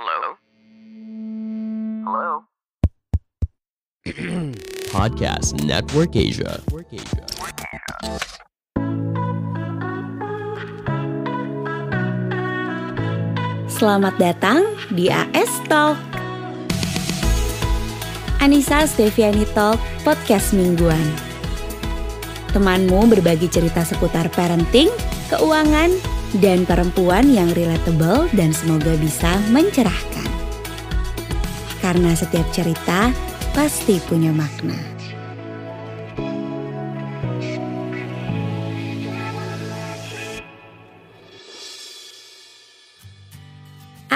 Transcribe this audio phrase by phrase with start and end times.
[0.00, 0.32] Hello?
[2.08, 2.32] Hello?
[4.96, 6.56] Podcast Network Asia.
[13.68, 16.00] Selamat datang di AS Talk.
[18.40, 21.04] Anissa Steviani Talk, podcast mingguan.
[22.56, 24.88] Temanmu berbagi cerita seputar parenting,
[25.28, 25.92] keuangan,
[26.38, 30.30] dan perempuan yang relatable dan semoga bisa mencerahkan.
[31.82, 33.10] Karena setiap cerita
[33.50, 34.78] pasti punya makna.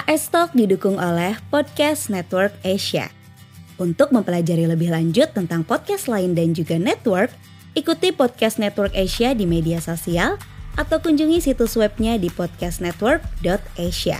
[0.04, 3.10] AS Talk didukung oleh Podcast Network Asia.
[3.74, 7.34] Untuk mempelajari lebih lanjut tentang podcast lain dan juga network,
[7.74, 10.38] ikuti Podcast Network Asia di media sosial
[10.74, 14.18] atau kunjungi situs webnya di podcastnetwork.asia.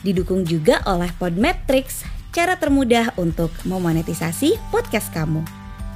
[0.00, 5.44] Didukung juga oleh Podmetrics, cara termudah untuk memonetisasi podcast kamu.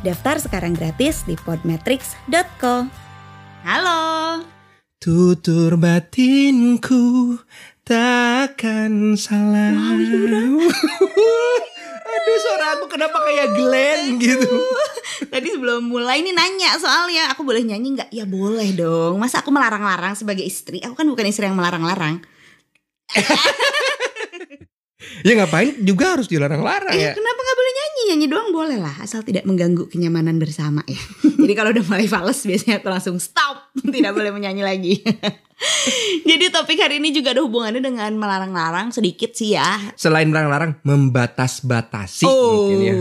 [0.05, 2.93] Daftar sekarang gratis di podmetrics.co.
[3.65, 4.45] Halo.
[5.01, 7.41] Tutur batinku
[7.85, 9.73] takkan salah.
[12.15, 14.49] Aduh suara aku kenapa kayak Glenn gitu.
[15.33, 18.11] Tadi sebelum mulai ini nanya soalnya aku boleh nyanyi nggak?
[18.11, 19.19] Ya boleh dong.
[19.19, 20.79] Masa aku melarang-larang sebagai istri?
[20.81, 22.23] Aku kan bukan istri yang melarang-larang.
[25.25, 27.13] Ya ngapain juga harus dilarang-larang Eh, ya.
[27.17, 27.41] kenapa
[28.11, 28.27] nyanyi?
[28.29, 31.01] Doang boleh lah, asal tidak mengganggu kenyamanan bersama ya.
[31.43, 34.95] Jadi kalau udah mulai fals biasanya aku langsung stop, tidak boleh menyanyi lagi.
[36.29, 39.95] Jadi topik hari ini juga ada hubungannya dengan melarang-larang sedikit sih ya.
[39.95, 42.95] Selain melarang-larang, membatas-batasi oh, mungkin ya.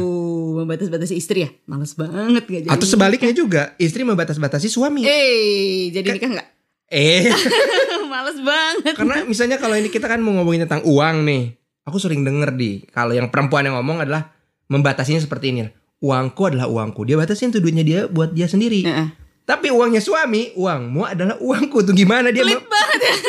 [0.63, 2.71] membatas-batasi istri ya, males banget gak jadi.
[2.71, 5.03] Atau sebaliknya juga, istri membatas-batasi suami.
[5.03, 6.49] Eh, jadi nikah nggak?
[6.93, 7.25] Eh,
[8.13, 8.93] males banget.
[8.93, 11.57] karena misalnya kalau ini kita kan mau ngomongin tentang uang nih.
[11.83, 14.31] Aku sering denger di kalau yang perempuan yang ngomong adalah
[14.67, 15.67] membatasinya seperti ini.
[16.03, 17.07] Uangku adalah uangku.
[17.07, 18.83] Dia batasin tuh duitnya dia buat dia sendiri.
[18.83, 19.07] Heeh.
[19.43, 22.43] Tapi uangnya suami, uangmu adalah uangku tuh gimana dia?
[22.47, 23.15] Pelit banget ya.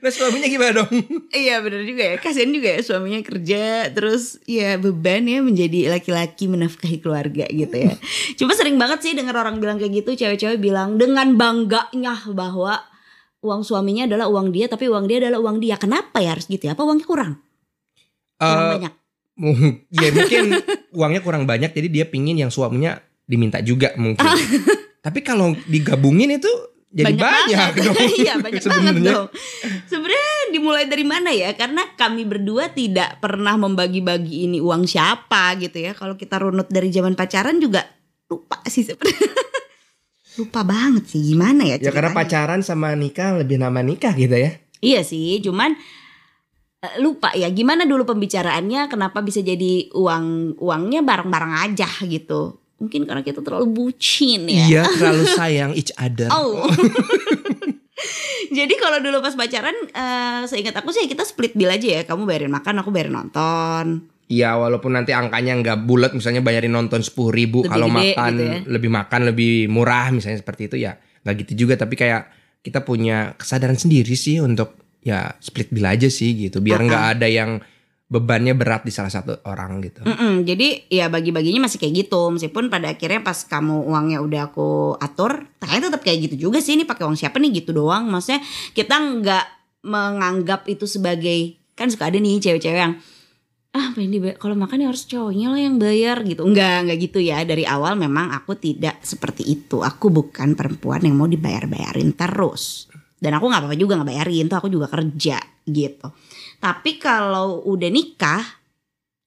[0.00, 0.88] Nah suaminya gimana dong?
[1.28, 6.48] Iya bener juga ya Kasian juga ya suaminya kerja Terus ya beban ya menjadi laki-laki
[6.48, 7.92] menafkahi keluarga gitu ya
[8.40, 12.80] Cuma sering banget sih denger orang bilang kayak gitu Cewek-cewek bilang dengan bangganya bahwa
[13.44, 16.64] Uang suaminya adalah uang dia Tapi uang dia adalah uang dia Kenapa ya harus gitu
[16.64, 17.32] ya Apa uangnya kurang?
[18.40, 18.92] Kurang Eh, banyak
[19.96, 20.44] ya mungkin
[20.92, 24.26] uangnya kurang banyak jadi dia pingin yang suaminya diminta juga mungkin.
[25.00, 26.50] Tapi kalau digabungin itu
[26.90, 27.94] jadi banyak, dong.
[28.20, 29.12] Iya banyak banget Sebenarnya.
[29.14, 29.26] dong
[29.86, 35.78] Sebenarnya dimulai dari mana ya Karena kami berdua tidak pernah membagi-bagi ini uang siapa gitu
[35.78, 37.86] ya Kalau kita runut dari zaman pacaran juga
[38.26, 39.22] lupa sih sebenarnya
[40.42, 42.26] Lupa banget sih gimana ya Ya karena ceritanya.
[42.26, 44.58] pacaran sama nikah lebih nama nikah gitu ya.
[44.82, 45.78] Iya sih cuman
[46.96, 53.20] lupa ya gimana dulu pembicaraannya kenapa bisa jadi uang uangnya bareng-bareng aja gitu mungkin karena
[53.20, 56.32] kita terlalu bucin ya Iya terlalu sayang each other.
[56.32, 56.64] Oh.
[58.50, 62.02] Jadi kalau dulu pas pacaran, eh, seingat aku sih kita split bill aja ya.
[62.08, 64.08] Kamu bayarin makan, aku bayarin nonton.
[64.30, 68.30] Iya walaupun nanti angkanya nggak bulat misalnya bayarin nonton sepuluh ribu Lebih kalau gede makan
[68.32, 68.58] gitu ya.
[68.70, 70.94] lebih makan lebih murah misalnya seperti itu ya
[71.26, 72.30] nggak gitu juga tapi kayak
[72.62, 77.26] kita punya kesadaran sendiri sih untuk ya split bill aja sih gitu biar nggak ada
[77.28, 77.60] yang
[78.10, 80.02] bebannya berat di salah satu orang gitu.
[80.02, 82.34] Mm-mm, jadi ya bagi-baginya masih kayak gitu.
[82.34, 86.74] Meskipun pada akhirnya pas kamu uangnya udah aku atur, kayaknya tetap kayak gitu juga sih.
[86.74, 88.10] Ini pakai uang siapa nih gitu doang.
[88.10, 88.42] Maksudnya
[88.74, 89.46] kita nggak
[89.86, 92.98] menganggap itu sebagai kan suka ada nih cewek-cewek yang
[93.70, 97.38] ah ini kalau makan ya harus cowoknya lah yang bayar gitu enggak enggak gitu ya
[97.46, 102.89] dari awal memang aku tidak seperti itu aku bukan perempuan yang mau dibayar-bayarin terus
[103.20, 106.08] dan aku nggak apa-apa juga nggak bayarin tuh aku juga kerja gitu.
[106.58, 108.42] Tapi kalau udah nikah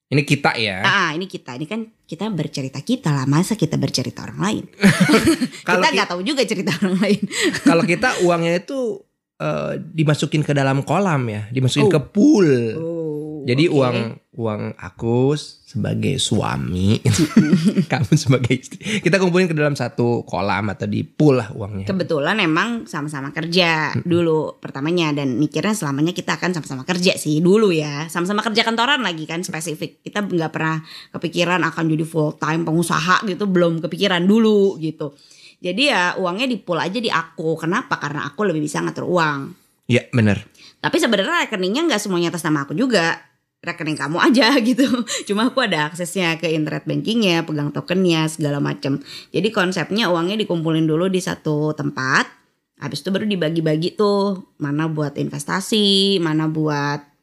[0.06, 0.82] Ini kita ya.
[0.82, 1.54] ah ini kita.
[1.54, 3.26] Ini kan kita bercerita kita lah.
[3.26, 4.64] Masa kita bercerita orang lain?
[5.66, 7.22] Kita ki- nggak tahu juga cerita orang lain.
[7.66, 9.02] Kalau kita uangnya itu
[9.36, 11.90] eh, dimasukin ke dalam kolam ya, dimasukin Oh.
[11.90, 12.50] ke pool.
[12.76, 13.03] oh,
[13.44, 13.76] Jadi oke.
[13.76, 13.98] uang
[14.34, 16.98] uang aku sebagai suami,
[17.92, 21.86] kamu sebagai istri, kita kumpulin ke dalam satu kolam atau di pool lah uangnya.
[21.86, 27.70] Kebetulan emang sama-sama kerja dulu pertamanya dan mikirnya selamanya kita akan sama-sama kerja sih dulu
[27.70, 28.10] ya.
[28.10, 30.02] Sama-sama kerja kantoran lagi kan spesifik.
[30.02, 30.82] Kita nggak pernah
[31.14, 35.14] kepikiran akan jadi full time pengusaha gitu belum kepikiran dulu gitu.
[35.64, 37.56] Jadi ya uangnya di pool aja di aku.
[37.56, 37.96] Kenapa?
[37.96, 39.40] Karena aku lebih bisa ngatur uang.
[39.88, 40.44] Ya bener.
[40.84, 43.33] Tapi sebenarnya rekeningnya nggak semuanya atas nama aku juga.
[43.64, 44.86] Rekening kamu aja gitu.
[45.24, 49.00] Cuma aku ada aksesnya ke internet bankingnya, pegang tokennya segala macam.
[49.32, 52.28] Jadi konsepnya uangnya dikumpulin dulu di satu tempat.
[52.84, 57.14] Habis itu baru dibagi-bagi tuh mana buat investasi, mana buat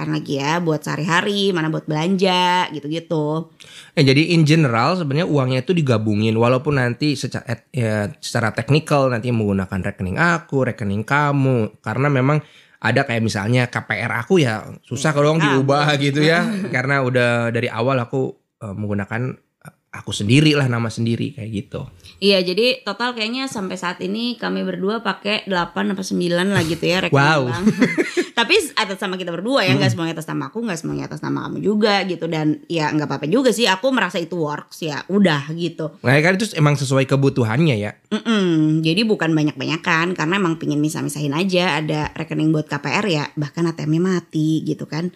[0.00, 3.52] kapan lagi ya buat sehari-hari, mana buat belanja gitu-gitu.
[3.92, 9.28] Eh, jadi in general sebenarnya uangnya itu digabungin walaupun nanti secara ya, secara teknikal nanti
[9.28, 12.40] menggunakan rekening aku, rekening kamu karena memang
[12.80, 15.60] ada kayak misalnya KPR aku ya susah kalau Kamu.
[15.60, 18.32] diubah gitu ya karena udah dari awal aku
[18.64, 21.84] eh, menggunakan eh, aku sendiri lah nama sendiri kayak gitu.
[22.20, 26.84] Iya, jadi total kayaknya sampai saat ini kami berdua pakai 8 apa 9 lah gitu
[26.84, 27.48] ya rekening Wow.
[27.48, 27.64] bank.
[28.38, 31.48] Tapi atas nama kita berdua ya, nggak semuanya atas nama aku, nggak semuanya atas nama
[31.48, 33.64] kamu juga gitu dan ya nggak apa-apa juga sih.
[33.64, 35.96] Aku merasa itu works ya, udah gitu.
[36.04, 37.96] Nah kan itu emang sesuai kebutuhannya ya.
[38.12, 43.64] Mm-mm, jadi bukan banyak-banyakan karena emang pingin misah-misahin aja ada rekening buat KPR ya bahkan
[43.64, 45.08] ATM-nya mati gitu kan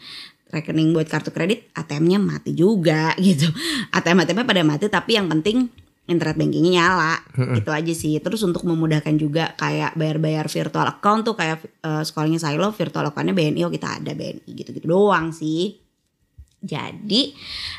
[0.49, 3.51] rekening buat kartu kredit ATM-nya mati juga gitu
[3.91, 5.69] ATM ATM-nya pada mati tapi yang penting
[6.05, 7.15] internet bankingnya nyala.
[7.57, 8.21] Itu aja sih.
[8.21, 13.33] Terus untuk memudahkan juga kayak bayar-bayar virtual account tuh kayak eh, sekolahnya Silo virtual account-nya
[13.33, 15.81] BNI oh kita ada BNI gitu-gitu doang sih.
[16.65, 17.33] Jadi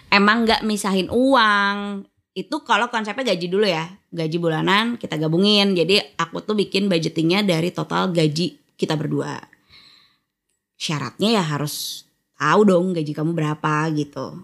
[0.09, 2.05] emang nggak misahin uang.
[2.35, 3.85] Itu kalau konsepnya gaji dulu ya.
[4.09, 5.77] Gaji bulanan kita gabungin.
[5.77, 9.37] Jadi aku tuh bikin budgetingnya dari total gaji kita berdua.
[10.75, 12.05] Syaratnya ya harus
[12.35, 14.41] tahu dong gaji kamu berapa gitu.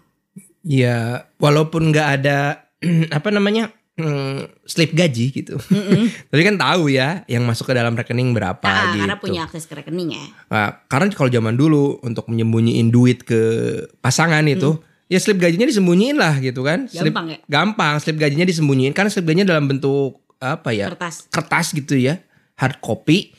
[0.61, 2.70] Ya walaupun nggak ada
[3.17, 5.55] apa namanya hmm, slip gaji gitu.
[6.31, 9.05] Tapi kan tahu ya yang masuk ke dalam rekening berapa Ah, gitu.
[9.05, 13.39] karena punya akses ke rekening ya Nah, karena kalau zaman dulu untuk menyembunyiin duit ke
[13.99, 16.87] pasangan itu ya slip gajinya disembunyiin lah gitu kan.
[16.87, 17.11] Slip.
[17.11, 17.37] Gampang ya?
[17.45, 20.89] Gampang slip gajinya disembunyiin karena slip gajinya dalam bentuk apa ya?
[20.89, 22.17] kertas Kertas gitu ya,
[22.57, 23.35] hard copy.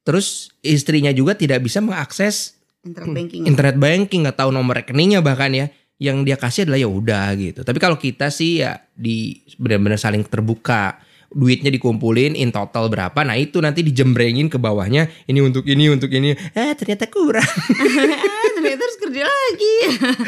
[0.00, 2.54] Terus istrinya juga tidak bisa mengakses
[2.86, 3.46] internet banking ya.
[3.50, 5.66] internet banking nggak tahu nomor rekeningnya bahkan ya
[5.96, 7.60] yang dia kasih adalah ya udah gitu.
[7.64, 11.00] Tapi kalau kita sih ya di benar-benar saling terbuka.
[11.26, 16.08] Duitnya dikumpulin in total berapa nah itu nanti dijembrengin ke bawahnya ini untuk ini untuk
[16.14, 16.32] ini.
[16.54, 17.44] Eh ternyata kurang.
[17.44, 19.76] Ah, ternyata harus kerja lagi.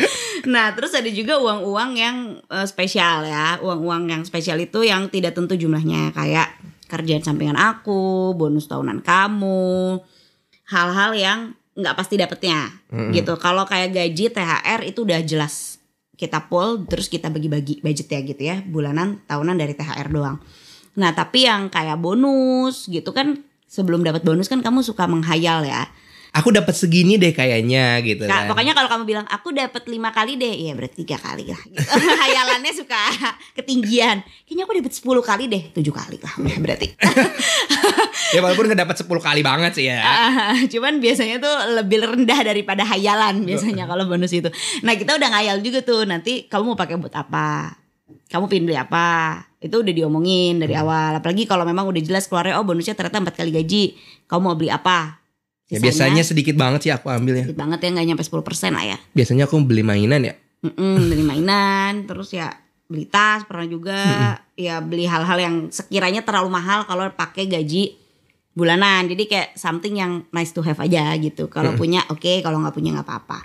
[0.53, 3.63] nah, terus ada juga uang-uang yang eh, spesial ya.
[3.63, 6.13] Uang-uang yang spesial itu yang tidak tentu jumlahnya.
[6.13, 6.51] Kayak
[6.91, 10.03] kerjaan sampingan aku, bonus tahunan kamu,
[10.73, 11.41] hal-hal yang
[11.79, 12.75] nggak pasti dapetnya
[13.15, 13.39] gitu.
[13.39, 15.79] Kalau kayak gaji THR itu udah jelas
[16.19, 20.43] kita pull terus kita bagi-bagi budget ya gitu ya bulanan tahunan dari THR doang.
[20.99, 25.87] Nah tapi yang kayak bonus gitu kan sebelum dapat bonus kan kamu suka menghayal ya.
[26.33, 30.13] Aku dapat segini deh kayaknya gitu Nah, kan pokoknya kalau kamu bilang aku dapat lima
[30.13, 31.61] kali deh, ya berarti tiga kali lah.
[31.65, 31.81] Gitu.
[32.23, 33.03] Hayalannya suka
[33.57, 34.21] ketinggian.
[34.45, 36.89] Kayaknya aku dapat 10 kali deh, tujuh kali lah udah berarti.
[38.35, 42.41] ya walaupun nggak dapat 10 kali banget sih ya Ah, Cuman biasanya tuh lebih rendah
[42.45, 44.49] daripada hayalan biasanya kalau bonus itu.
[44.85, 47.77] Nah kita udah ngayal juga tuh nanti kamu mau pakai buat apa?
[48.29, 49.41] Kamu beli apa?
[49.59, 51.19] Itu udah diomongin dari awal.
[51.19, 53.97] Apalagi kalau memang udah jelas keluarnya oh bonusnya ternyata empat kali gaji.
[54.29, 55.18] Kamu mau beli apa?
[55.69, 58.85] Ya biasanya sedikit banget sih aku ambil ya sedikit banget ya nggak nyampe 10% lah
[58.85, 58.99] ya.
[59.13, 62.51] biasanya aku beli mainan ya Mm-mm, beli mainan, terus ya
[62.91, 64.03] beli tas pernah juga,
[64.59, 67.95] ya beli hal-hal yang sekiranya terlalu mahal kalau pakai gaji
[68.59, 69.07] bulanan.
[69.07, 71.47] Jadi kayak something yang nice to have aja gitu.
[71.47, 73.39] Kalau punya oke, kalau nggak punya nggak apa-apa.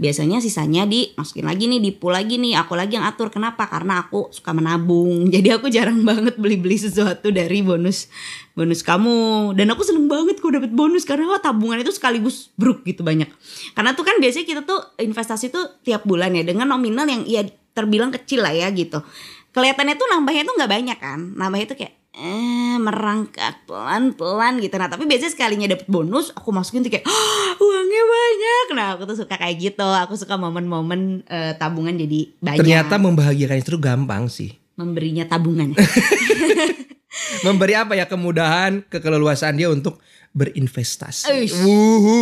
[0.00, 2.56] Biasanya sisanya dimasukin lagi nih, di pool lagi nih.
[2.56, 3.28] Aku lagi yang atur.
[3.28, 3.68] Kenapa?
[3.68, 5.24] Karena aku suka menabung.
[5.34, 8.08] Jadi aku jarang banget beli-beli sesuatu dari bonus
[8.56, 9.52] bonus kamu.
[9.52, 13.28] Dan aku seneng banget kalau dapet bonus karena wah, tabungan itu sekaligus bruk gitu banyak.
[13.76, 17.44] Karena tuh kan biasanya kita tuh investasi tuh tiap bulan ya dengan nominal yang ya
[17.76, 19.04] terbilang kecil lah ya gitu.
[19.52, 21.20] Kelihatannya tuh nambahnya tuh nggak banyak kan.
[21.36, 24.74] Nambahnya tuh kayak eh merangkak pelan-pelan gitu.
[24.80, 28.66] Nah, tapi biasanya sekalinya dapet bonus, aku masukin tuh kayak "Ah, uangnya banyak.
[28.74, 29.84] Nah, aku tuh suka kayak gitu.
[29.84, 32.60] Aku suka momen-momen eh, tabungan jadi banyak.
[32.64, 35.76] ternyata membahagiakan itu gampang sih memberinya tabungan.
[37.46, 41.26] memberi apa ya kemudahan kekeleluasaan dia untuk berinvestasi.
[41.26, 41.58] Uish.
[41.58, 42.14] Wuhu.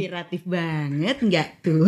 [0.00, 1.84] Inspiratif banget nggak tuh?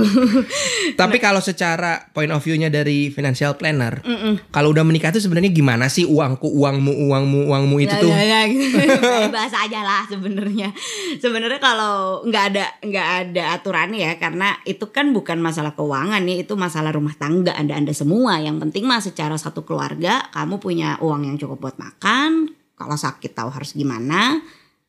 [1.01, 4.05] Tapi kalau secara point of view-nya dari financial planner,
[4.53, 8.13] kalau udah menikah itu sebenarnya gimana sih uangku, uangmu, uangmu, uangmu itu Ya, tuh?
[8.13, 8.77] ya, ya, gitu.
[9.37, 10.69] bahasa aja lah sebenarnya
[11.17, 16.45] sebenarnya kalau nggak ada nggak ada aturannya ya karena itu kan bukan masalah keuangan nih
[16.45, 21.01] itu masalah rumah tangga anda anda semua yang penting mah secara satu keluarga kamu punya
[21.01, 24.39] uang yang cukup buat makan kalau sakit tahu harus gimana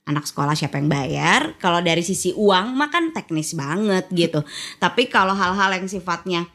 [0.10, 1.54] anak sekolah siapa yang bayar.
[1.62, 4.42] Kalau dari sisi uang mah kan teknis banget gitu.
[4.82, 6.50] Tapi kalau hal-hal yang sifatnya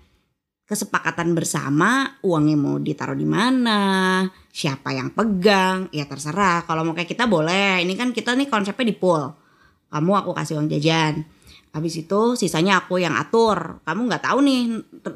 [0.67, 3.81] kesepakatan bersama uangnya mau ditaruh di mana
[4.51, 6.67] siapa yang pegang ya terserah.
[6.67, 7.79] Kalau mau kayak kita boleh.
[7.87, 9.31] Ini kan kita nih konsepnya di pool.
[9.95, 11.23] Kamu aku kasih uang jajan.
[11.75, 13.83] Habis itu sisanya aku yang atur.
[13.83, 14.63] Kamu nggak tahu nih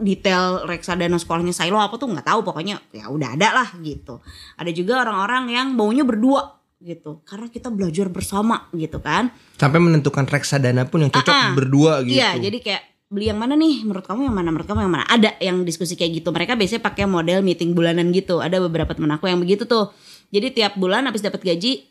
[0.03, 2.43] detail reksadana sekolahnya Silo apa tuh nggak tahu.
[2.43, 4.19] Pokoknya ya udah ada lah gitu.
[4.59, 7.23] Ada juga orang-orang yang maunya berdua gitu.
[7.27, 9.35] Karena kita belajar bersama gitu kan.
[9.59, 11.53] Sampai menentukan reksadana pun yang cocok ah.
[11.55, 12.19] berdua gitu.
[12.19, 13.83] Iya, jadi kayak beli yang mana nih?
[13.83, 14.49] Menurut kamu yang mana?
[14.55, 15.05] Menurut kamu yang mana?
[15.11, 16.29] Ada yang diskusi kayak gitu.
[16.31, 18.39] Mereka biasanya pakai model meeting bulanan gitu.
[18.39, 19.91] Ada beberapa temen aku yang begitu tuh.
[20.31, 21.89] Jadi tiap bulan habis dapat gaji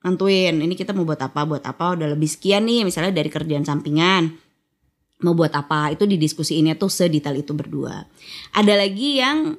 [0.00, 1.44] nentuin ini kita mau buat apa?
[1.44, 1.98] Buat apa?
[1.98, 4.32] Udah lebih sekian nih misalnya dari kerjaan sampingan.
[5.20, 5.92] Mau buat apa?
[5.92, 8.08] Itu didiskusiinnya tuh sedetail itu berdua.
[8.56, 9.52] Ada lagi yang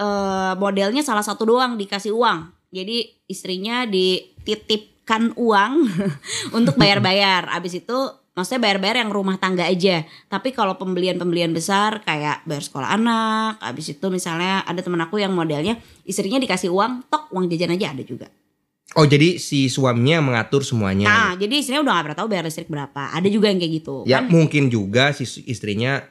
[0.00, 5.72] eh, modelnya salah satu doang dikasih uang jadi istrinya dititipkan uang
[6.58, 7.46] untuk bayar-bayar.
[7.54, 7.98] Abis itu
[8.34, 10.02] maksudnya bayar-bayar yang rumah tangga aja.
[10.26, 15.30] Tapi kalau pembelian-pembelian besar kayak bayar sekolah anak abis itu misalnya ada temen aku yang
[15.30, 18.26] modelnya istrinya dikasih uang tok uang jajan aja ada juga.
[18.94, 21.08] Oh jadi si suaminya mengatur semuanya.
[21.08, 23.02] nah jadi istrinya udah gak pernah tahu bayar listrik berapa.
[23.14, 23.96] Ada juga yang kayak gitu.
[24.04, 26.04] Ya kan mungkin juga si istrinya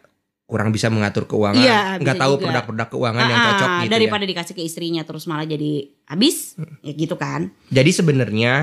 [0.54, 2.44] kurang bisa mengatur keuangan, Iya, nggak tahu juga.
[2.46, 5.72] produk-produk keuangan yang Ah, cocok ah, gitu daripada dikasih ke istrinya terus malah jadi
[6.06, 7.82] habis ya gitu kan ya.
[7.82, 8.54] Jadi sebenarnya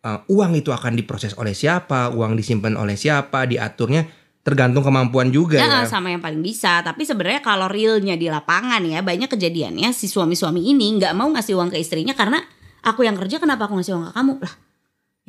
[0.00, 4.04] uh, uang itu akan diproses oleh siapa, uang disimpan oleh siapa, diaturnya
[4.38, 5.84] tergantung kemampuan juga Ya, ya.
[5.84, 6.80] sama yang paling bisa.
[6.80, 11.56] Tapi sebenarnya kalau realnya di lapangan ya banyak kejadiannya si suami-suami ini nggak mau ngasih
[11.56, 12.40] uang ke istrinya karena
[12.80, 14.52] aku yang kerja kenapa aku ngasih uang ke kamu lah?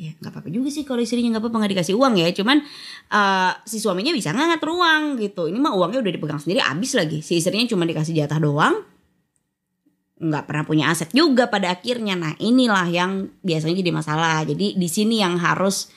[0.00, 2.32] Ya nggak apa-apa juga sih kalau istrinya nggak apa-apa nggak dikasih uang ya.
[2.32, 2.64] Cuman
[3.12, 5.52] eh, si suaminya bisa nggak ngatur uang gitu.
[5.52, 7.20] Ini mah uangnya udah dipegang sendiri habis lagi.
[7.20, 8.80] Si istrinya cuma dikasih jatah doang
[10.20, 12.12] nggak pernah punya aset juga pada akhirnya.
[12.16, 14.44] Nah inilah yang biasanya jadi masalah.
[14.44, 15.88] Jadi di sini yang harus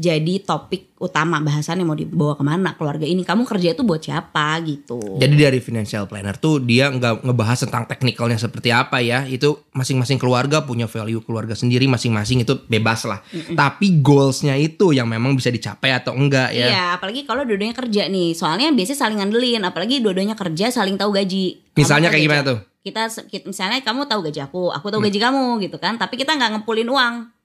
[0.00, 3.26] jadi topik utama bahasannya mau dibawa ke mana keluarga ini.
[3.26, 5.18] Kamu kerja itu buat siapa gitu.
[5.18, 9.26] Jadi dari financial planner tuh dia nggak ngebahas tentang teknikalnya seperti apa ya.
[9.26, 13.18] Itu masing-masing keluarga punya value keluarga sendiri masing-masing itu bebas lah.
[13.52, 16.66] Tapi goalsnya itu yang memang bisa dicapai atau enggak ya.
[16.70, 18.38] Iya, apalagi kalau dua-duanya kerja nih.
[18.38, 21.74] Soalnya biasanya saling ngandelin, apalagi dua-duanya kerja saling tahu gaji.
[21.74, 22.58] Misalnya kayak gimana tuh?
[22.80, 25.98] Kita, kita misalnya kamu tahu gaji aku, aku tahu gaji kamu gitu kan.
[25.98, 27.39] Tapi kita nggak ngepulin uang.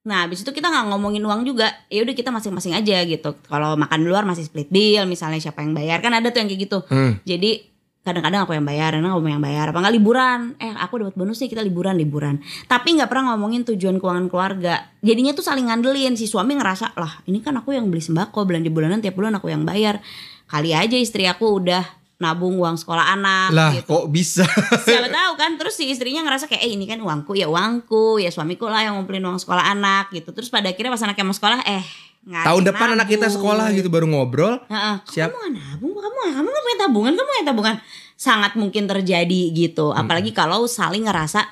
[0.00, 1.68] Nah, habis itu kita nggak ngomongin uang juga.
[1.92, 3.36] Ya udah kita masing-masing aja gitu.
[3.44, 6.48] Kalau makan di luar masih split bill, misalnya siapa yang bayar kan ada tuh yang
[6.48, 6.78] kayak gitu.
[6.88, 7.20] Hmm.
[7.28, 7.68] Jadi
[8.00, 9.64] kadang-kadang aku yang bayar, kadang kamu yang bayar.
[9.68, 10.40] Apa nggak liburan?
[10.56, 12.40] Eh, aku dapat bonus nih kita liburan liburan.
[12.64, 14.88] Tapi nggak pernah ngomongin tujuan keuangan keluarga.
[15.04, 16.16] Jadinya tuh saling ngandelin.
[16.16, 19.52] Si suami ngerasa lah, ini kan aku yang beli sembako belanja bulanan tiap bulan aku
[19.52, 20.00] yang bayar.
[20.48, 23.88] Kali aja istri aku udah nabung uang sekolah anak Lah gitu.
[23.88, 24.44] kok bisa?
[24.86, 28.28] Siapa tahu kan terus si istrinya ngerasa kayak eh ini kan uangku ya uangku ya
[28.28, 30.30] suamiku lah yang ngumpulin uang sekolah anak gitu.
[30.30, 31.84] Terus pada akhirnya pas anaknya mau sekolah eh
[32.20, 33.34] Tahun depan anak kita nabung.
[33.34, 34.60] sekolah gitu baru ngobrol.
[34.68, 34.96] Heeh.
[35.08, 35.32] Siap.
[35.32, 37.76] Kamu gak nabung, kamu kamu gak punya tabungan, kamu punya tabungan.
[38.12, 39.88] Sangat mungkin terjadi gitu.
[39.90, 41.48] Apalagi kalau saling ngerasa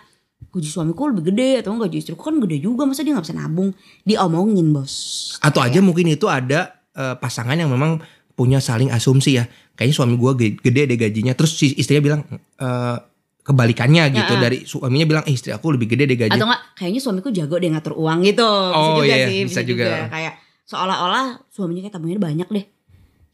[0.48, 3.68] gaji suamiku lebih gede atau gaji istriku kan gede juga masa dia nggak bisa nabung
[4.02, 4.94] diomongin bos
[5.38, 8.00] Atau aja mungkin itu ada eh, pasangan yang memang
[8.38, 9.44] punya saling asumsi ya.
[9.74, 11.34] Kayaknya suami gua ge- gede deh gajinya.
[11.34, 12.96] Terus si istrinya bilang eh,
[13.40, 14.32] kebalikannya gitu.
[14.32, 16.36] Ya, Dari suaminya bilang eh, istri aku lebih gede deh gajinya.
[16.36, 19.60] atau enggak kayaknya suamiku jago deh ngatur uang gitu bisa Oh, juga iya, sih bisa
[19.62, 20.06] juga.
[20.06, 22.64] kayak seolah-olah suaminya kayak tabungannya banyak deh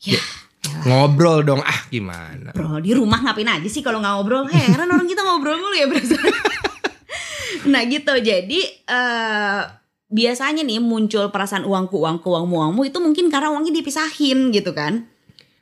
[0.06, 0.20] ya
[0.64, 1.60] Ngobrol dong.
[1.60, 2.50] Ah gimana?
[2.50, 5.86] bro di rumah ngapain aja sih kalau nggak ngobrol heran orang kita ngobrol mulu ya
[5.86, 6.16] berasa
[7.64, 9.60] nah gitu jadi eh
[10.14, 15.10] biasanya nih muncul perasaan uangku uangku uangmu uangmu itu mungkin karena uangnya dipisahin gitu kan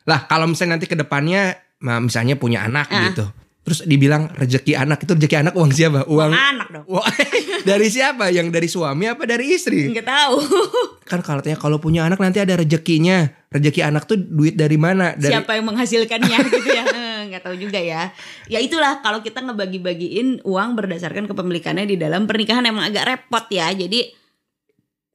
[0.03, 3.09] Lah kalau misalnya nanti ke depannya ma- misalnya punya anak Ah.
[3.09, 3.25] gitu.
[3.63, 6.03] Terus dibilang rezeki anak itu rezeki anak uang siapa?
[6.05, 6.83] Uang anak dong
[7.71, 8.27] dari siapa?
[8.29, 9.87] Yang dari suami apa dari istri?
[9.89, 10.37] nggak tahu
[11.11, 13.31] Kan kalau katanya kalau punya anak nanti ada rezekinya.
[13.49, 15.15] Rezeki anak tuh duit dari mana?
[15.15, 18.11] Dari siapa yang menghasilkannya gitu ya Eh, nggak tahu juga ya
[18.51, 23.71] ya itulah kalau kita ngebagi-bagiin uang berdasarkan kepemilikannya di dalam pernikahan emang agak repot ya
[23.71, 24.11] jadi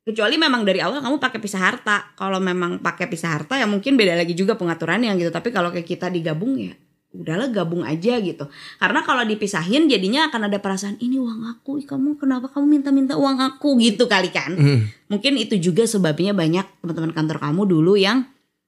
[0.07, 2.15] kecuali memang dari awal kamu pakai pisah harta.
[2.15, 5.27] Kalau memang pakai pisah harta ya mungkin beda lagi juga pengaturannya gitu.
[5.27, 6.71] Tapi kalau kayak kita digabung ya
[7.11, 8.47] udahlah gabung aja gitu.
[8.79, 13.39] Karena kalau dipisahin jadinya akan ada perasaan ini uang aku kamu kenapa kamu minta-minta uang
[13.43, 13.75] aku?
[13.83, 14.55] gitu kali kan.
[14.55, 14.87] Hmm.
[15.11, 18.27] mungkin itu juga sebabnya banyak teman-teman kantor kamu dulu yang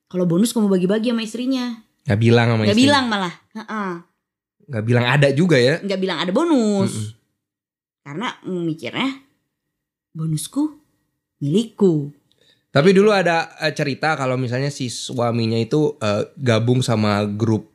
[0.10, 1.66] kalau bonus kamu bagi-bagi sama istrinya.
[2.04, 3.34] Nggak bilang sama nggak bilang malah.
[4.70, 5.80] Nggak bilang ada juga ya.
[5.84, 7.16] nggak bilang ada bonus.
[8.04, 9.10] Karena mm, mikirnya
[10.16, 10.79] bonusku
[11.40, 12.12] milikku
[12.70, 17.74] Tapi dulu ada eh, cerita kalau misalnya si suaminya itu eh, gabung sama grup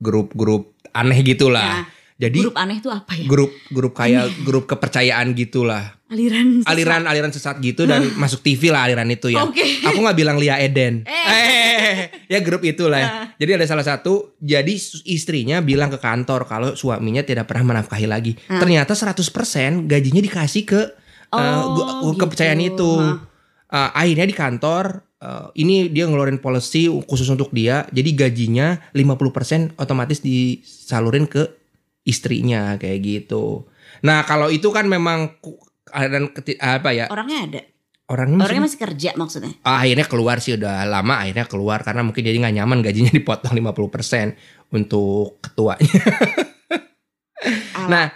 [0.00, 1.84] grup grup aneh gitulah.
[1.84, 1.84] Nah,
[2.16, 5.96] Jadi grup aneh itu apa ya grup grup kayak grup kepercayaan gitulah.
[6.10, 6.68] aliran sesat.
[6.72, 9.44] Aliran aliran sesat gitu dan masuk TV lah aliran itu ya.
[9.44, 9.60] Oke.
[9.84, 11.04] Aku nggak bilang Lia Eden.
[11.30, 11.30] Eh.
[11.30, 11.98] Eh,
[12.32, 12.98] ya grup itulah.
[12.98, 13.10] ya.
[13.36, 14.72] Jadi ada salah satu jadi
[15.04, 18.40] istrinya bilang ke kantor kalau suaminya tidak pernah menafkahi lagi.
[18.48, 20.80] Ternyata 100% gajinya dikasih ke
[21.30, 22.18] eh, Oh, gu- gitu.
[22.18, 22.92] kepercayaan itu.
[23.70, 24.84] Eh, akhirnya di kantor
[25.16, 27.86] eh, ini dia ngeluarin policy khusus untuk dia.
[27.88, 31.46] Jadi gajinya 50% otomatis disalurin ke
[32.02, 33.68] istrinya kayak gitu.
[34.02, 35.36] Nah, kalau itu kan memang
[35.90, 37.06] dan apa ya?
[37.10, 37.60] orangnya ada
[38.10, 39.52] orangnya, Orangnya masih, masih kerja maksudnya.
[39.62, 43.54] Ah, akhirnya keluar sih udah lama akhirnya keluar karena mungkin jadi nggak nyaman gajinya dipotong
[43.54, 44.34] 50%
[44.74, 46.00] untuk ketuanya.
[47.92, 48.10] nah,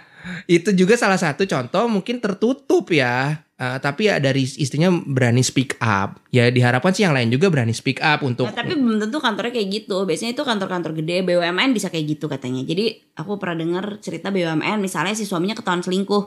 [0.45, 3.45] itu juga salah satu contoh mungkin tertutup ya.
[3.55, 6.19] Eh, tapi ya dari istrinya berani speak up.
[6.27, 9.55] Ya diharapkan sih yang lain juga berani speak up untuk Nah, tapi belum tentu kantornya
[9.55, 10.03] kayak gitu.
[10.03, 12.67] Biasanya itu kantor-kantor gede BUMN bisa kayak gitu katanya.
[12.67, 16.23] Jadi aku pernah dengar cerita BUMN misalnya si suaminya ketahuan selingkuh.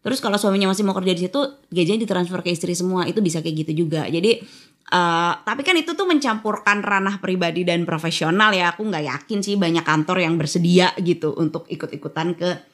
[0.00, 3.04] Terus kalau suaminya masih mau kerja di situ, gajinya ditransfer ke istri semua.
[3.04, 4.08] Itu bisa kayak gitu juga.
[4.08, 4.40] Jadi
[4.88, 8.72] eh, tapi kan itu tuh mencampurkan ranah pribadi dan profesional ya.
[8.72, 12.69] Aku nggak yakin sih banyak kantor yang bersedia gitu untuk ikut-ikutan ke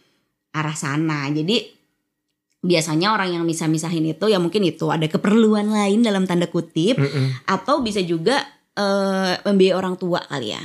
[0.57, 1.29] arah sana.
[1.29, 1.77] Jadi
[2.59, 7.47] biasanya orang yang misah-misahin itu ya mungkin itu ada keperluan lain dalam tanda kutip Mm-mm.
[7.47, 8.41] atau bisa juga
[8.73, 10.65] eh membiayai orang tua kali ya.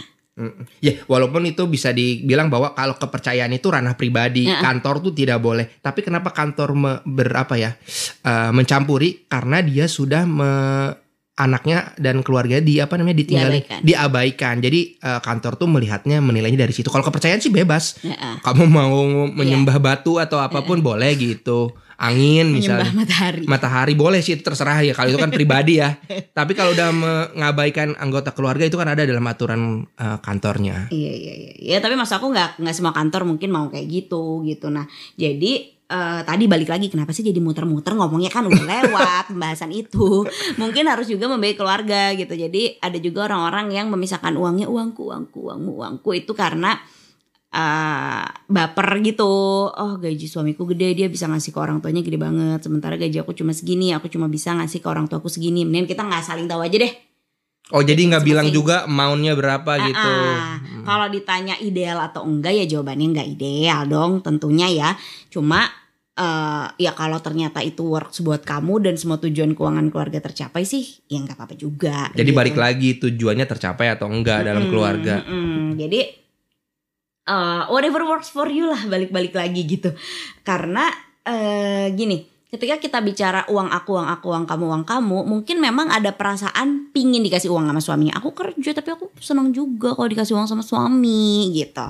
[0.81, 4.57] Ya, walaupun itu bisa dibilang bahwa kalau kepercayaan itu ranah pribadi, Ya.
[4.57, 5.69] kantor tuh tidak boleh.
[5.77, 7.77] Tapi kenapa kantor me- berapa ya
[8.25, 9.29] eh, mencampuri?
[9.29, 10.97] Karena dia sudah me-
[11.41, 13.79] anaknya dan keluarganya di apa namanya ditinggalin, Diabaikan.
[13.81, 14.55] diabaikan.
[14.61, 16.87] Jadi eh, kantor tuh melihatnya menilainya dari situ.
[16.87, 17.97] Kalau kepercayaan sih bebas.
[18.05, 18.37] Ya.
[18.45, 19.01] Kamu mau
[19.33, 21.73] menyembah batu atau apa pun boleh gitu.
[22.01, 22.91] Angin menyembah misalnya.
[22.97, 23.43] matahari.
[23.45, 26.01] Matahari boleh sih itu terserah ya kalau itu kan pribadi ya.
[26.37, 30.89] Tapi kalau udah mengabaikan anggota keluarga itu kan ada dalam aturan eh, kantornya.
[30.89, 31.51] Iya iya iya.
[31.61, 34.73] Ya tapi maksud aku nggak nggak semua kantor mungkin mau kayak gitu gitu.
[34.73, 39.75] Nah jadi eh, tadi balik lagi kenapa sih jadi muter-muter ngomongnya kan udah lewat pembahasan
[39.75, 40.23] itu.
[40.55, 42.31] Mungkin harus juga membiayai keluarga gitu.
[42.31, 46.79] Jadi ada juga orang-orang yang memisahkan uangnya uangku uangku uangmu uangku itu karena
[47.51, 49.27] eh, baper gitu.
[49.67, 52.63] Oh gaji suamiku gede dia bisa ngasih ke orang tuanya gede banget.
[52.63, 55.67] Sementara gaji aku cuma segini aku cuma bisa ngasih ke orang tuaku segini.
[55.67, 57.11] Mending kita nggak saling tahu aja deh.
[57.71, 60.11] Oh jadi nggak bilang juga amountnya berapa gitu.
[60.11, 60.83] Ah, ah.
[60.83, 64.89] Kalau ditanya ideal atau enggak ya jawabannya enggak ideal dong tentunya ya.
[65.31, 65.80] Cuma
[66.11, 70.99] eh ya kalau ternyata itu works buat kamu dan semua tujuan keuangan keluarga tercapai sih
[71.07, 72.11] ya nggak apa-apa juga.
[72.11, 72.37] Jadi gitu.
[72.37, 75.23] balik lagi tujuannya tercapai atau enggak dalam Mm-mm, keluarga.
[75.23, 75.79] mm-mm.
[75.79, 75.99] Jadi
[77.31, 79.95] eh, whatever works for you lah balik-balik lagi gitu.
[80.43, 80.91] Karena
[81.23, 85.87] eh, gini, ketika kita bicara uang aku, uang aku, uang kamu, uang kamu, mungkin memang
[85.95, 88.19] ada perasaan pingin dikasih uang sama suaminya.
[88.19, 91.87] Aku kerja tapi aku senang juga kalau dikasih uang sama suami gitu.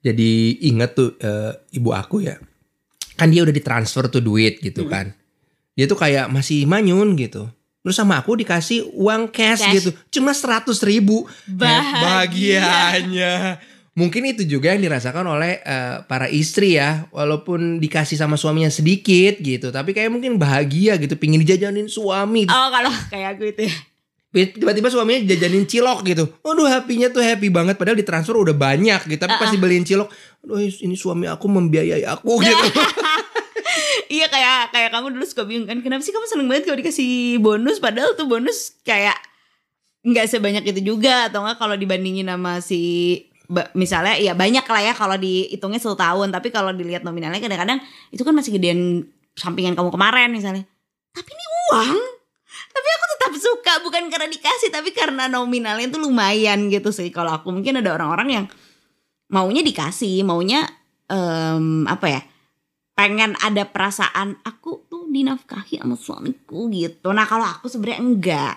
[0.00, 2.40] Jadi ingat tuh eh, ibu aku ya.
[3.16, 4.90] Kan dia udah ditransfer tuh duit gitu Mm.
[4.90, 5.06] kan.
[5.72, 7.48] Dia tuh kayak masih manyun gitu.
[7.80, 9.74] Terus sama aku dikasih uang cash, Cash.
[9.74, 9.90] gitu.
[10.10, 11.24] Cuma 100 ribu.
[11.46, 12.60] Bahagia.
[12.60, 13.34] Bahagianya.
[13.96, 17.08] Mungkin itu juga yang dirasakan oleh eh, para istri ya.
[17.08, 19.70] Walaupun dikasih sama suaminya sedikit gitu.
[19.70, 21.16] Tapi kayak mungkin bahagia gitu.
[21.16, 22.44] Pingin dijajanin suami.
[22.44, 23.76] Oh kalau kayak aku itu ya.
[24.36, 26.28] Tiba-tiba suaminya jajanin cilok gitu.
[26.42, 27.78] Waduh happy-nya tuh happy banget.
[27.78, 29.16] Padahal ditransfer udah banyak gitu.
[29.16, 30.10] Tapi Ah, pasti beliin cilok.
[30.44, 32.66] Aduh ini suami aku membiayai aku gitu.
[34.06, 37.42] Iya kayak kayak kamu dulu suka bingung kan kenapa sih kamu seneng banget kalau dikasih
[37.42, 37.76] bonus?
[37.82, 39.18] Padahal tuh bonus kayak
[40.06, 42.82] nggak sebanyak itu juga atau enggak kalau dibandingin sama si
[43.74, 46.30] misalnya ya banyak lah ya kalau dihitungnya satu tahun.
[46.30, 47.82] Tapi kalau dilihat nominalnya kadang-kadang
[48.14, 50.62] itu kan masih gedean sampingan kamu kemarin misalnya.
[51.10, 51.96] Tapi ini uang.
[52.46, 57.10] Tapi aku tetap suka bukan karena dikasih tapi karena nominalnya itu lumayan gitu sih.
[57.10, 58.46] Kalau aku mungkin ada orang-orang yang
[59.26, 60.62] maunya dikasih maunya
[61.10, 62.20] em, apa ya
[62.96, 67.12] pengen ada perasaan aku tuh dinafkahi sama suamiku gitu.
[67.12, 68.56] Nah kalau aku sebenarnya enggak.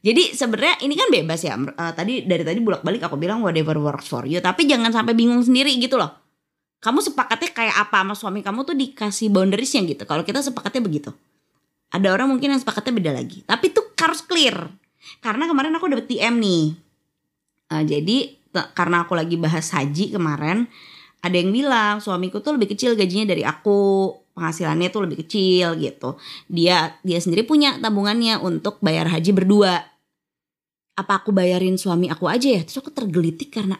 [0.00, 1.56] Jadi sebenarnya ini kan bebas ya.
[1.56, 4.38] Eh, tadi dari tadi bolak balik aku bilang whatever works for you.
[4.44, 6.12] Tapi jangan sampai bingung sendiri gitu loh.
[6.80, 10.04] Kamu sepakatnya kayak apa sama suami kamu tuh dikasih boundariesnya gitu.
[10.04, 11.10] Kalau kita sepakatnya begitu.
[11.90, 13.42] Ada orang mungkin yang sepakatnya beda lagi.
[13.44, 14.56] Tapi tuh harus clear.
[15.24, 16.64] Karena kemarin aku dapet TM nih.
[17.72, 18.16] Eh, jadi
[18.76, 20.68] karena aku lagi bahas haji kemarin
[21.20, 24.16] ada yang bilang suamiku tuh lebih kecil gajinya dari aku.
[24.32, 26.16] Penghasilannya tuh lebih kecil gitu.
[26.48, 29.84] Dia dia sendiri punya tabungannya untuk bayar haji berdua.
[30.96, 32.62] Apa aku bayarin suami aku aja ya?
[32.64, 33.76] Terus aku tergelitik karena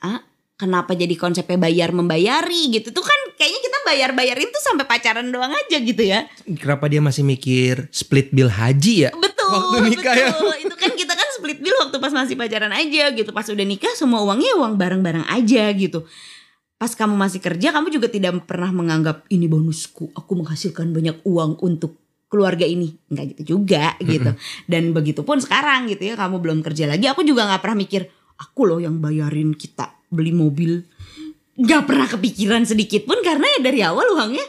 [0.00, 0.24] ah
[0.56, 2.72] kenapa jadi konsepnya bayar membayari?
[2.72, 2.88] Gitu.
[2.88, 6.24] Tuh kan kayaknya kita bayar bayarin tuh sampai pacaran doang aja gitu ya.
[6.56, 9.10] Kenapa dia masih mikir split bill haji ya?
[9.12, 10.32] betul Waktu nikah ya.
[10.32, 10.54] betul.
[10.64, 13.28] Itu kan kita kan split bill waktu pas masih pacaran aja gitu.
[13.28, 16.08] Pas udah nikah semua uangnya uang bareng-bareng aja gitu
[16.76, 21.56] pas kamu masih kerja kamu juga tidak pernah menganggap ini bonusku aku menghasilkan banyak uang
[21.64, 22.92] untuk keluarga ini.
[23.08, 24.34] Nggak gitu juga gitu.
[24.66, 28.02] Dan begitupun sekarang gitu ya kamu belum kerja lagi aku juga nggak pernah mikir
[28.36, 30.84] aku loh yang bayarin kita beli mobil.
[31.56, 34.44] Nggak pernah kepikiran sedikit pun karena ya dari awal uangnya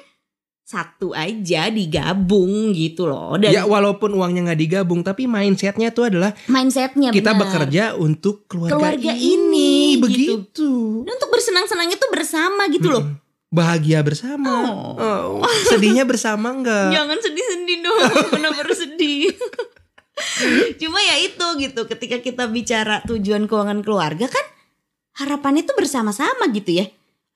[0.67, 3.39] satu aja digabung gitu loh.
[3.39, 7.39] Dan Ya walaupun uangnya nggak digabung tapi mindsetnya tuh adalah mindsetnya kita benar.
[7.47, 11.01] bekerja untuk keluarga, Keluarga ini, ini, begitu.
[11.05, 13.05] Dan untuk bersenang-senang itu bersama gitu loh
[13.47, 14.67] bahagia bersama.
[14.99, 16.91] Oh, sedihnya bersama enggak?
[16.91, 17.99] Jangan sedih-sedih dong.
[18.31, 19.31] Kenapa harus sedih?
[20.81, 21.81] Cuma ya itu gitu.
[21.87, 24.45] Ketika kita bicara tujuan keuangan keluarga kan
[25.23, 26.85] harapannya tuh bersama-sama gitu ya.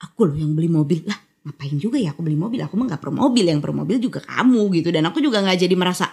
[0.01, 1.17] Aku loh yang beli mobil lah.
[1.41, 2.61] Ngapain juga ya aku beli mobil?
[2.61, 3.45] Aku mah nggak perlu mobil.
[3.47, 4.89] Yang perlu mobil juga kamu gitu.
[4.91, 6.09] Dan aku juga nggak jadi merasa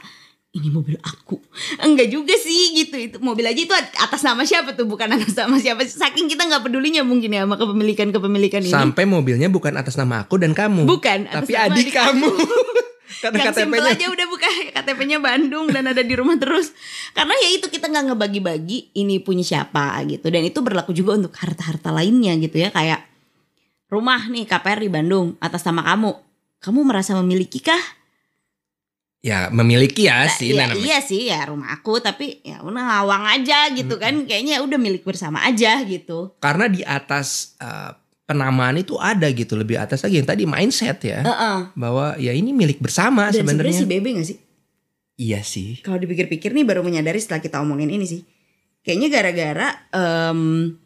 [0.57, 1.37] ini mobil aku.
[1.85, 2.97] Enggak juga sih gitu.
[2.97, 4.89] Itu mobil aja itu atas nama siapa tuh?
[4.89, 5.85] Bukan atas nama siapa.
[5.85, 8.73] Saking kita nggak pedulinya mungkin ya sama kepemilikan-kepemilikan ini.
[8.73, 10.89] Sampai mobilnya bukan atas nama aku dan kamu.
[10.89, 12.29] Bukan, atas Tapi nama adik kamu.
[13.19, 16.71] Karena yang simpel KTP-nya aja udah buka KTP-nya Bandung dan ada di rumah terus
[17.19, 21.35] karena ya itu kita nggak ngebagi-bagi ini punya siapa gitu dan itu berlaku juga untuk
[21.35, 23.03] harta-harta lainnya gitu ya kayak
[23.91, 26.15] rumah nih KPR di Bandung atas nama kamu
[26.63, 27.98] kamu merasa memiliki kah
[29.19, 30.85] ya memiliki ya sih ya, nah, namanya.
[30.87, 35.03] iya sih ya rumah aku tapi ya udah ngawang aja gitu kan kayaknya udah milik
[35.03, 40.29] bersama aja gitu Karena di atas uh, penamaan itu ada gitu lebih atas lagi yang
[40.29, 41.25] tadi mindset ya.
[41.25, 41.59] Heeh.
[41.75, 44.39] Bahwa ya ini milik bersama sebenarnya si Bebe gak sih
[45.19, 45.83] Iya sih.
[45.83, 48.23] kalau dipikir-pikir nih baru menyadari setelah kita omongin ini sih.
[48.87, 50.79] Kayaknya gara-gara em,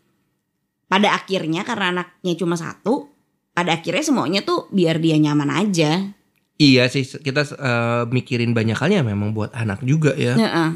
[0.89, 3.13] pada akhirnya karena anaknya cuma satu,
[3.53, 6.17] pada akhirnya semuanya tuh biar dia nyaman aja.
[6.61, 10.37] Iya sih kita uh, mikirin banyak halnya memang buat anak juga ya.
[10.37, 10.71] Heeh.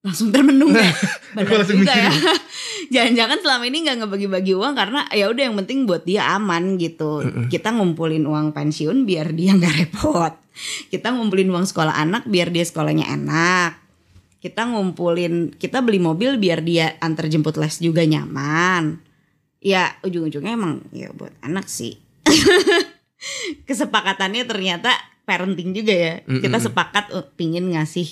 [0.00, 0.88] Langsung termenung ya.
[1.36, 2.12] Benar Langsung juga ya.
[2.94, 7.22] Jangan-jangan selama ini nggak ngebagi-bagi uang karena ya udah yang penting buat dia aman gitu.
[7.52, 10.34] Kita ngumpulin uang pensiun biar dia nggak repot.
[10.90, 13.78] Kita ngumpulin uang sekolah anak biar dia sekolahnya enak.
[14.40, 18.98] Kita ngumpulin, kita beli mobil biar dia antar jemput les juga nyaman.
[19.60, 22.00] Ya ujung-ujungnya emang ya buat anak sih.
[23.68, 24.90] Kesepakatannya ternyata
[25.24, 26.14] parenting juga ya.
[26.24, 26.66] Kita Mm-mm.
[26.66, 28.08] sepakat uh, pingin ngasih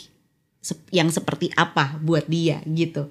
[0.61, 3.09] sep- yang seperti apa buat dia gitu.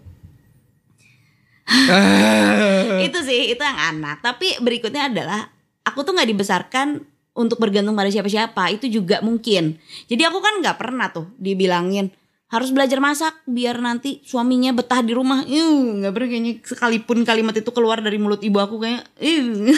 [3.08, 5.52] Itu sih itu yang anak tapi berikutnya adalah
[5.84, 7.04] aku tuh nggak dibesarkan
[7.36, 9.76] untuk bergantung pada siapa-siapa itu juga mungkin
[10.08, 12.10] jadi aku kan nggak pernah tuh dibilangin
[12.48, 17.52] harus belajar masak biar nanti suaminya betah di rumah Ih, nggak pernah kayaknya sekalipun kalimat
[17.52, 19.76] itu keluar dari mulut ibu aku kayak "Ih."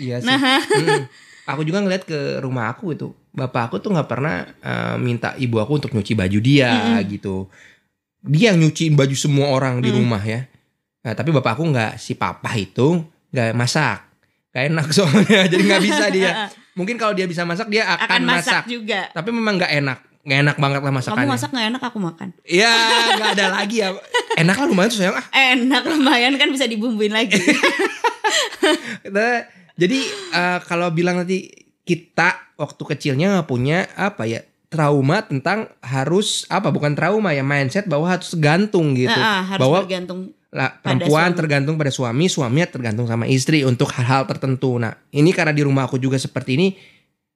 [0.00, 0.26] Iya sih.
[0.26, 0.40] Nah.
[0.64, 1.04] Mm.
[1.48, 5.56] Aku juga ngeliat ke rumah aku itu, bapak aku tuh nggak pernah uh, minta ibu
[5.56, 7.48] aku untuk nyuci baju dia gitu.
[8.20, 9.96] Dia yang nyuciin baju semua orang di Mm.
[9.96, 10.44] rumah ya.
[11.00, 14.04] Nah, tapi bapak aku nggak si papa itu nggak masak,
[14.50, 16.30] gak enak soalnya, jadi nggak bisa dia.
[16.78, 18.64] Mungkin kalau dia bisa masak dia akan, akan masak, masak.
[18.68, 21.24] juga Tapi memang nggak enak, nggak enak banget lah masakannya.
[21.24, 22.72] kamu masak nggak enak aku makan Iya,
[23.16, 23.88] nggak ada lagi ya.
[24.38, 25.26] Enak lah lumayan tuh sayang ah.
[25.32, 27.40] enak lumayan kan bisa dibumbuin lagi
[29.08, 29.46] Nah,
[29.78, 30.00] jadi
[30.34, 31.46] eh, kalau bilang nanti
[31.86, 37.88] kita waktu kecilnya nggak punya apa ya trauma tentang harus apa bukan trauma ya mindset
[37.88, 39.14] bahwa harus gantung gitu.
[39.14, 40.20] Nah, ah, harus bahwa bergantung
[40.52, 41.38] lah, pada perempuan suami.
[41.40, 44.76] tergantung pada suami suaminya tergantung sama istri untuk hal-hal tertentu.
[44.76, 46.68] Nah ini karena di rumah aku juga seperti ini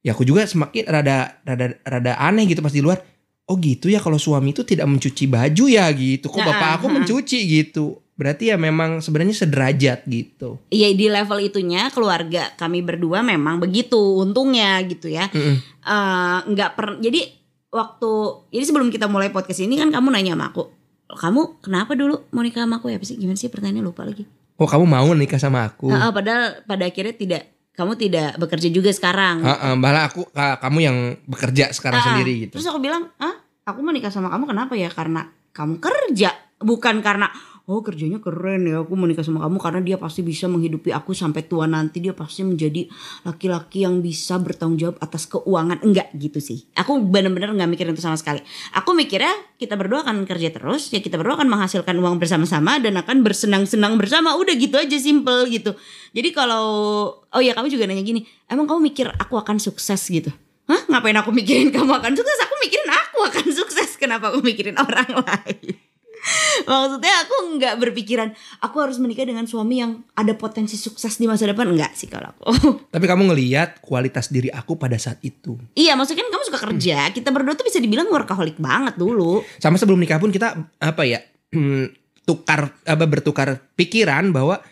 [0.05, 3.00] ya aku juga semakin rada rada rada aneh gitu pas di luar.
[3.48, 6.26] Oh gitu ya kalau suami itu tidak mencuci baju ya gitu.
[6.28, 11.40] Kok Nah, bapak aku mencuci gitu berarti ya memang sebenarnya sederajat gitu Iya di level
[11.42, 15.27] itunya keluarga kami berdua memang begitu untungnya gitu ya.
[15.29, 15.57] Mm-mm.
[15.83, 17.25] Eh, nggak per jadi
[17.68, 18.11] waktu
[18.51, 20.62] jadi sebelum kita mulai podcast ini kan kamu nanya sama aku
[21.11, 24.68] kamu kenapa dulu mau nikah sama aku ya sih gimana sih pertanyaannya lupa lagi Oh
[24.68, 25.88] kamu mau nikah sama aku?
[25.88, 30.79] Nah, padahal pada akhirnya tidak kamu tidak bekerja juga sekarang Heeh, malah aku ka- kamu
[30.79, 32.53] yang bekerja sekarang Ah, sendiri gitu.
[32.55, 33.33] terus aku bilang ah
[33.64, 37.33] aku mau nikah sama kamu kenapa ya karena kamu kerja bukan karena
[37.70, 41.14] oh kerjanya keren ya aku mau nikah sama kamu karena dia pasti bisa menghidupi aku
[41.14, 42.90] sampai tua nanti dia pasti menjadi
[43.22, 48.03] laki-laki yang bisa bertanggung jawab atas keuangan enggak gitu sih aku benar-benar nggak mikirin itu
[48.03, 48.42] sama sekali
[48.75, 49.31] aku mikirnya
[49.62, 53.94] kita berdua akan kerja terus ya kita berdua akan menghasilkan uang bersama-sama dan akan bersenang-senang
[53.94, 55.79] bersama udah gitu aja simple gitu
[56.11, 56.66] jadi kalau
[57.14, 60.79] oh ya kamu juga nanya gini emang kamu mikir aku akan sukses gitu Hah?
[60.87, 62.38] Ngapain aku mikirin kamu akan sukses?
[62.46, 63.90] Aku mikirin aku akan sukses.
[63.98, 65.91] Kenapa aku mikirin orang lain?
[66.70, 68.28] Maksudnya aku nggak berpikiran
[68.62, 72.30] aku harus menikah dengan suami yang ada potensi sukses di masa depan enggak sih kalau
[72.30, 72.50] aku.
[72.94, 75.58] Tapi kamu ngeliat kualitas diri aku pada saat itu.
[75.74, 76.98] iya, maksudnya kan kamu suka kerja.
[77.11, 79.42] Kita berdua tuh bisa dibilang workaholic banget dulu.
[79.58, 81.20] Sama sebelum nikah pun kita apa ya
[81.52, 81.90] hmm,
[82.28, 84.62] tukar apa bertukar pikiran bahwa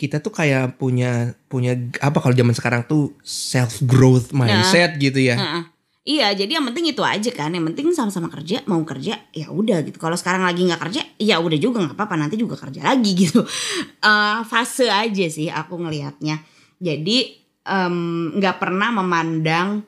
[0.00, 5.36] kita tuh kayak punya punya apa kalau zaman sekarang tuh self growth mindset gitu ya.
[5.36, 5.62] Heeh.
[6.00, 7.52] Iya, jadi yang penting itu aja kan.
[7.52, 10.00] Yang penting sama-sama kerja, mau kerja ya udah gitu.
[10.00, 12.16] Kalau sekarang lagi nggak kerja, ya udah juga nggak apa-apa.
[12.16, 13.44] Nanti juga kerja lagi gitu.
[14.00, 16.40] Eh, fase aja sih aku ngelihatnya.
[16.80, 19.84] Jadi nggak pernah memandang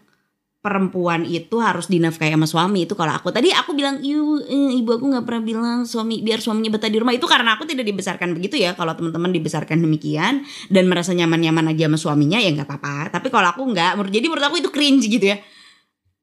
[0.62, 4.94] perempuan itu harus dinafkahi sama suami itu kalau aku tadi aku bilang ibu eh, ibu
[4.94, 8.30] aku nggak pernah bilang suami biar suaminya betah di rumah itu karena aku tidak dibesarkan
[8.30, 13.10] begitu ya kalau teman-teman dibesarkan demikian dan merasa nyaman-nyaman aja sama suaminya ya nggak apa-apa
[13.10, 15.42] tapi kalau aku nggak jadi menurut aku itu cringe gitu ya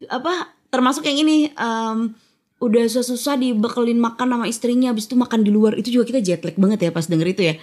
[0.07, 2.15] apa termasuk yang ini em,
[2.59, 5.75] udah susah-susah dibekelin makan sama istrinya habis itu makan di luar.
[5.75, 7.55] Itu juga kita jet lag banget ya pas denger itu ya.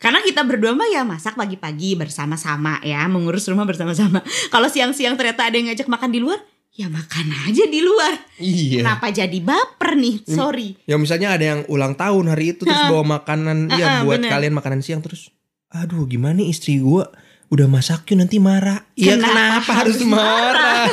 [0.00, 4.20] Karena kita berdua mah ya masak pagi-pagi bersama-sama ya mengurus rumah bersama-sama.
[4.52, 6.40] Kalau siang-siang ternyata ada yang ngajak makan di luar
[6.74, 8.18] ya makan aja di luar.
[8.42, 8.82] Iya.
[8.82, 10.26] kenapa jadi baper nih?
[10.26, 10.74] Sorry.
[10.90, 14.30] Ya misalnya ada yang ulang tahun hari itu terus bawa makanan ya buat bener.
[14.30, 15.30] kalian makanan siang terus
[15.70, 17.10] aduh gimana nih istri gua
[17.52, 18.84] udah masak yuk nanti marah.
[18.96, 20.84] Iya Kenapa kenapa, harus harus marah?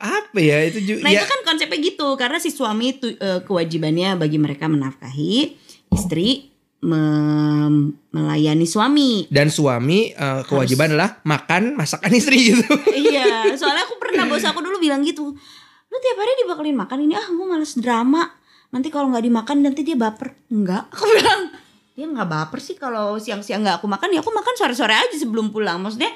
[0.00, 3.44] Apa ya itu juga Nah ya, itu kan konsepnya gitu karena si suami itu eh,
[3.44, 5.56] kewajibannya bagi mereka menafkahi
[5.92, 6.48] istri
[6.80, 9.28] mem- melayani suami.
[9.28, 12.64] dan suami eh, kewajiban adalah makan masakan istri gitu.
[13.12, 15.36] iya, soalnya aku pernah bos aku dulu bilang gitu.
[15.90, 18.24] Lu tiap hari dibakalin makan ini ah gue males drama.
[18.70, 20.32] Nanti kalau nggak dimakan nanti dia baper.
[20.48, 21.42] Enggak, aku bilang
[22.00, 25.52] dia nggak baper sih kalau siang-siang nggak aku makan ya aku makan sore-sore aja sebelum
[25.52, 25.76] pulang.
[25.84, 26.08] Maksudnya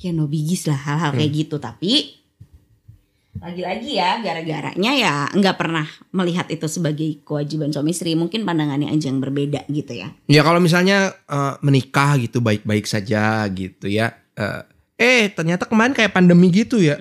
[0.00, 2.16] ya no bigis lah hal-hal kayak gitu tapi
[3.36, 5.84] lagi-lagi ya gara-garanya ya nggak pernah
[6.16, 10.56] melihat itu sebagai kewajiban suami istri mungkin pandangannya aja yang berbeda gitu ya Ya kalau
[10.56, 14.16] misalnya eh, menikah gitu baik-baik saja gitu ya.
[14.40, 14.62] Eh,
[15.00, 16.96] eh ternyata kemarin kayak pandemi gitu ya.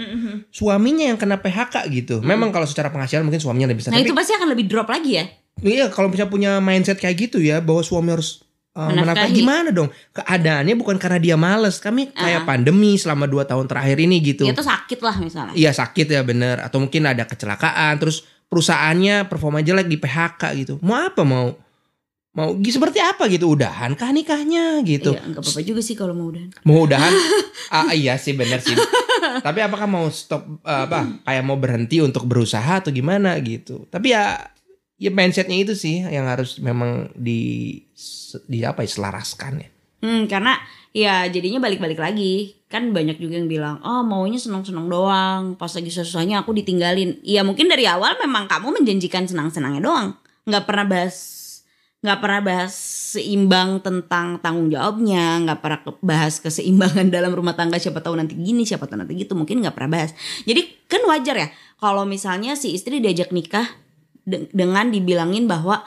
[0.52, 2.20] Suaminya yang kena PHK gitu.
[2.24, 3.96] Memang kalau secara penghasilan mungkin suaminya lebih besar.
[3.96, 5.26] nah tapi itu pasti akan lebih drop lagi ya
[5.64, 8.44] Iya kalau misalnya punya mindset kayak gitu ya bahwa suami harus
[8.76, 9.36] uh, Menafkahi.
[9.36, 9.90] gimana dong?
[10.16, 11.80] Keadaannya bukan karena dia males.
[11.84, 14.44] Kami kayak pandemi selama 2 tahun terakhir ini gitu.
[14.48, 19.30] dia tuh sakit lah misalnya Iya sakit ya bener atau mungkin ada kecelakaan terus perusahaannya
[19.30, 20.74] performa jelek di PHK gitu.
[20.82, 21.54] Mau apa mau
[22.30, 25.18] mau seperti apa gitu udahan kah nikahnya gitu.
[25.18, 26.46] Iya, nggak apa-apa juga sih kalau mau udah.
[26.64, 27.14] Mau udahan
[27.76, 28.78] ah, iya sih bener sih.
[29.20, 33.90] Tapi apakah mau stop uh, apa kayak mau berhenti untuk berusaha atau gimana gitu.
[33.90, 34.38] Tapi ya
[35.00, 37.74] ya mindsetnya itu sih yang harus memang di
[38.46, 39.70] di apa ya selaraskan ya.
[40.00, 40.56] Hmm, karena
[40.92, 42.60] ya jadinya balik-balik lagi.
[42.70, 45.58] Kan banyak juga yang bilang, "Oh, maunya senang-senang doang.
[45.58, 50.10] Pas lagi susah-susahnya aku ditinggalin." Iya, mungkin dari awal memang kamu menjanjikan senang-senangnya doang.
[50.50, 51.16] nggak pernah bahas
[52.00, 52.74] nggak pernah bahas
[53.12, 58.64] seimbang tentang tanggung jawabnya, nggak pernah bahas keseimbangan dalam rumah tangga siapa tahu nanti gini,
[58.64, 60.16] siapa tahu nanti gitu, mungkin nggak pernah bahas.
[60.48, 63.68] Jadi kan wajar ya kalau misalnya si istri diajak nikah
[64.30, 65.82] de- dengan dibilangin bahwa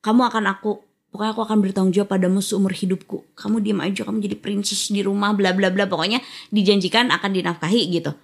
[0.00, 3.26] kamu akan aku pokoknya aku akan bertanggung jawab padamu seumur hidupku.
[3.34, 5.90] Kamu diam aja, kamu jadi princess di rumah, bla bla bla.
[5.90, 6.22] Pokoknya
[6.54, 8.14] dijanjikan akan dinafkahi gitu.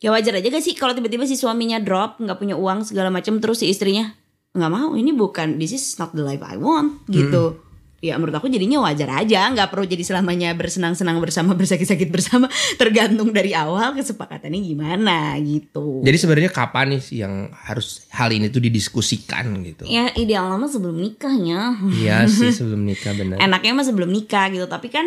[0.00, 3.40] Ya wajar aja gak sih kalau tiba-tiba si suaminya drop, nggak punya uang segala macam,
[3.40, 4.12] terus si istrinya
[4.56, 4.96] nggak mau.
[4.96, 7.60] Ini bukan, this is not the life I want gitu.
[8.04, 12.52] Ya menurut aku jadinya wajar aja, nggak perlu jadi selamanya bersenang-senang bersama, bersakit-sakit bersama.
[12.80, 16.04] Tergantung dari awal kesepakatannya gimana gitu.
[16.04, 19.88] Jadi sebenarnya kapan nih sih yang harus hal ini tuh didiskusikan gitu?
[19.88, 21.80] Ya ideal lama sebelum nikahnya.
[21.88, 23.40] Iya sih sebelum nikah benar.
[23.40, 25.06] enaknya mah sebelum nikah gitu tapi kan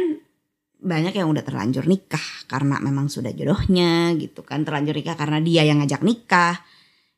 [0.78, 5.66] banyak yang udah terlanjur nikah karena memang sudah jodohnya gitu kan terlanjur nikah karena dia
[5.66, 6.62] yang ngajak nikah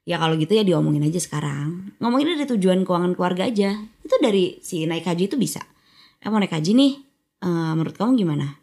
[0.08, 3.76] ya kalau gitu ya diomongin aja sekarang ngomongin dari tujuan keuangan keluarga aja
[4.20, 5.64] dari si naik haji itu bisa.
[6.20, 6.94] Eh mau naik haji nih
[7.44, 8.60] eh, menurut kamu gimana?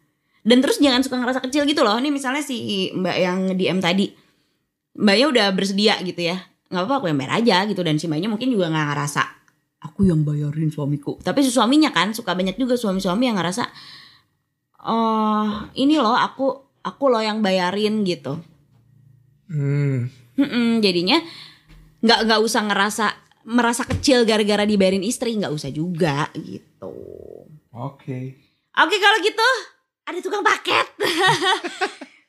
[0.47, 1.99] Dan terus jangan suka ngerasa kecil gitu loh.
[1.99, 4.14] Ini misalnya si mbak yang DM tadi.
[4.95, 6.38] Mbaknya udah bersedia gitu ya.
[6.71, 7.83] Nggak apa-apa aku yang bayar aja gitu.
[7.83, 9.23] Dan si mbaknya mungkin juga nggak ngerasa
[9.83, 11.19] aku yang bayarin suamiku.
[11.19, 13.66] Tapi si suaminya kan suka banyak juga suami-suami yang ngerasa
[14.87, 18.38] oh ini loh aku aku loh yang bayarin gitu.
[19.51, 20.07] Hmm.
[20.37, 21.19] Mm-mm, jadinya
[22.07, 23.07] nggak nggak usah ngerasa
[23.46, 26.90] merasa kecil gara-gara dibayarin istri nggak usah juga gitu
[27.70, 28.42] Oke.
[28.74, 29.50] oke kalau gitu
[30.04, 30.87] ada tukang paket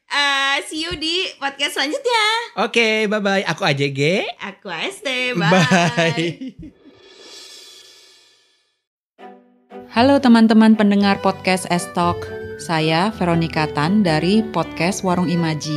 [0.08, 2.26] Eh, see you di podcast selanjutnya
[2.64, 3.44] Oke, bye bye.
[3.44, 4.24] Aku AJG.
[4.40, 5.04] aku AST
[5.36, 5.52] bye.
[5.52, 6.56] Bye.
[9.92, 12.24] Halo teman-teman pendengar podcast Estok.
[12.56, 15.76] Saya Veronica Tan dari podcast Warung Imaji.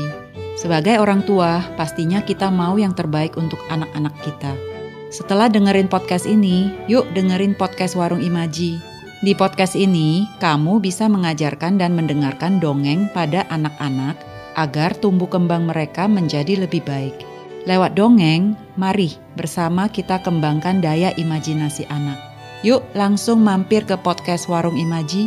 [0.55, 4.55] Sebagai orang tua, pastinya kita mau yang terbaik untuk anak-anak kita.
[5.11, 8.79] Setelah dengerin podcast ini, yuk dengerin podcast Warung Imaji.
[9.27, 14.15] Di podcast ini, kamu bisa mengajarkan dan mendengarkan dongeng pada anak-anak
[14.55, 17.27] agar tumbuh kembang mereka menjadi lebih baik.
[17.67, 22.17] Lewat dongeng, mari bersama kita kembangkan daya imajinasi anak.
[22.63, 25.27] Yuk langsung mampir ke podcast Warung Imaji.